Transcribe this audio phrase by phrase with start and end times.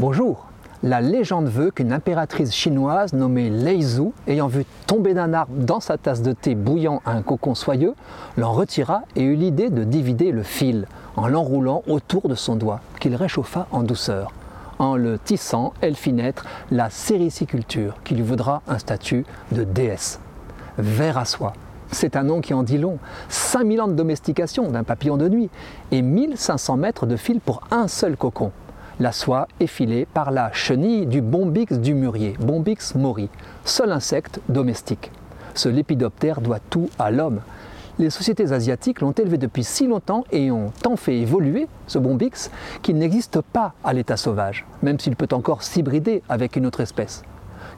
[0.00, 0.46] Bonjour
[0.82, 5.80] La légende veut qu'une impératrice chinoise nommée Lei Zhu, ayant vu tomber d'un arbre dans
[5.80, 7.92] sa tasse de thé bouillant un cocon soyeux,
[8.38, 12.80] l'en retira et eut l'idée de divider le fil en l'enroulant autour de son doigt,
[12.98, 14.32] qu'il réchauffa en douceur.
[14.78, 20.18] En le tissant, elle fit naître la sériciculture, qui lui vaudra un statut de déesse.
[20.78, 21.52] Vert à soie.
[21.92, 22.96] C'est un nom qui en dit long.
[23.28, 25.50] 5000 ans de domestication d'un papillon de nuit
[25.90, 28.50] et 1500 mètres de fil pour un seul cocon
[29.00, 33.30] la soie est filée par la chenille du bombix du mûrier, bombix mori,
[33.64, 35.10] seul insecte domestique.
[35.54, 37.40] Ce lépidoptère doit tout à l'homme.
[37.98, 42.50] Les sociétés asiatiques l'ont élevé depuis si longtemps et ont tant fait évoluer ce bombix
[42.82, 47.22] qu'il n'existe pas à l'état sauvage, même s'il peut encore s'hybrider avec une autre espèce.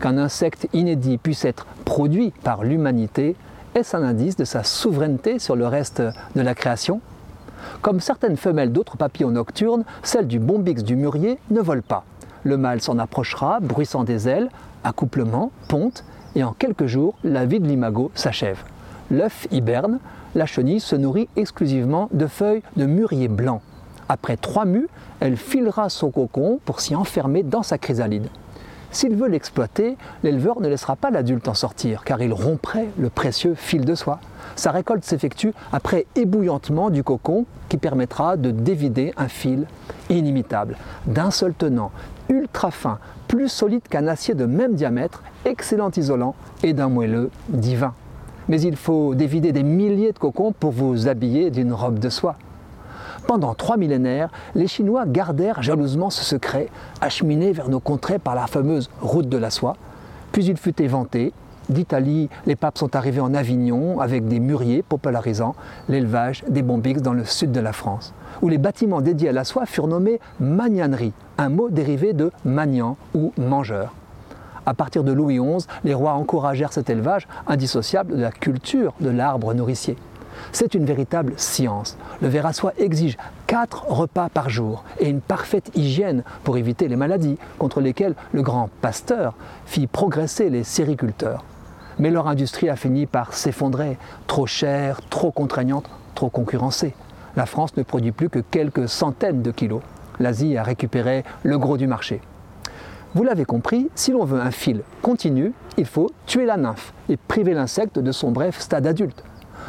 [0.00, 3.36] Qu'un insecte inédit puisse être produit par l'humanité
[3.74, 6.02] est-ce un indice de sa souveraineté sur le reste
[6.36, 7.00] de la création?
[7.80, 12.04] Comme certaines femelles d'autres papillons nocturnes, celles du bombix du mûrier ne volent pas.
[12.44, 14.50] Le mâle s'en approchera, bruissant des ailes,
[14.84, 16.04] accouplement, ponte,
[16.34, 18.58] et en quelques jours, la vie de l'imago s'achève.
[19.10, 19.98] L'œuf hiberne,
[20.34, 23.60] la chenille se nourrit exclusivement de feuilles de mûrier blanc.
[24.08, 24.88] Après trois mues,
[25.20, 28.28] elle filera son cocon pour s'y enfermer dans sa chrysalide.
[28.92, 33.54] S'il veut l'exploiter, l'éleveur ne laissera pas l'adulte en sortir, car il romprait le précieux
[33.54, 34.20] fil de soie.
[34.54, 39.66] Sa récolte s'effectue après ébouillantement du cocon qui permettra de dévider un fil
[40.10, 40.76] inimitable,
[41.06, 41.90] d'un seul tenant,
[42.28, 42.98] ultra fin,
[43.28, 47.94] plus solide qu'un acier de même diamètre, excellent isolant et d'un moelleux divin.
[48.48, 52.36] Mais il faut dévider des milliers de cocons pour vous habiller d'une robe de soie.
[53.26, 56.68] Pendant trois millénaires, les Chinois gardèrent jalousement ce secret,
[57.00, 59.76] acheminé vers nos contrées par la fameuse route de la soie.
[60.32, 61.32] Puis il fut éventé.
[61.68, 65.54] D'Italie, les papes sont arrivés en Avignon avec des mûriers popularisant
[65.88, 69.44] l'élevage des bombix dans le sud de la France, où les bâtiments dédiés à la
[69.44, 73.94] soie furent nommés magnaneries, un mot dérivé de magnant ou mangeur.
[74.66, 79.10] À partir de Louis XI, les rois encouragèrent cet élevage indissociable de la culture de
[79.10, 79.96] l'arbre nourricier.
[80.52, 81.96] C'est une véritable science.
[82.20, 83.16] Le verre à soie exige
[83.46, 88.42] 4 repas par jour et une parfaite hygiène pour éviter les maladies contre lesquelles le
[88.42, 89.34] grand Pasteur
[89.66, 91.44] fit progresser les sériculteurs.
[91.98, 96.94] Mais leur industrie a fini par s'effondrer, trop chère, trop contraignante, trop concurrencée.
[97.36, 99.82] La France ne produit plus que quelques centaines de kilos.
[100.20, 102.20] L'Asie a récupéré le gros du marché.
[103.14, 107.18] Vous l'avez compris, si l'on veut un fil continu, il faut tuer la nymphe et
[107.18, 109.22] priver l'insecte de son bref stade adulte.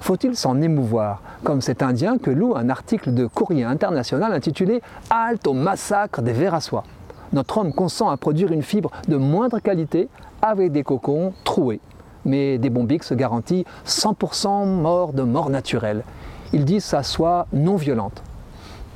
[0.00, 5.46] Faut-il s'en émouvoir, comme cet Indien que loue un article de Courrier International intitulé Halte
[5.46, 6.84] au massacre des vers à soie
[7.32, 10.08] Notre homme consent à produire une fibre de moindre qualité
[10.42, 11.80] avec des cocons troués,
[12.24, 16.04] mais des bombiques se garantissent 100% mort de mort naturelle.
[16.52, 18.22] Il dit sa soie non violente.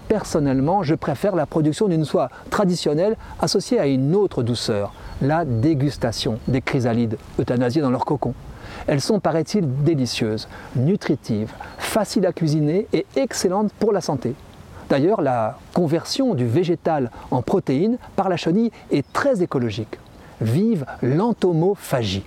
[0.08, 6.38] Personnellement, je préfère la production d'une soie traditionnelle associée à une autre douceur, la dégustation
[6.48, 8.32] des chrysalides euthanasiés dans leur cocon.
[8.86, 14.34] Elles sont, paraît-il, délicieuses, nutritives, faciles à cuisiner et excellentes pour la santé.
[14.88, 19.98] D'ailleurs, la conversion du végétal en protéines par la chenille est très écologique.
[20.40, 22.24] Vive l'entomophagie